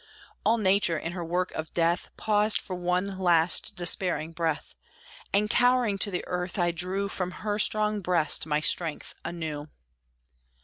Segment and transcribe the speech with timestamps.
[0.43, 4.73] All Nature, in her work of death, Paused for one last, despairing breath;
[5.31, 9.67] And, cowering to the earth, I drew From her strong breast my strength anew.